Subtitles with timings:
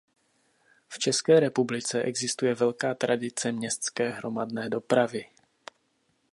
[0.89, 5.25] V České republice existuje velká tradice městské hromadné dopravy.